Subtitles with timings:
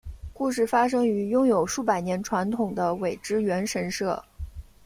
[0.33, 4.19] 故事发生于拥有数百年传统的苇之原神社。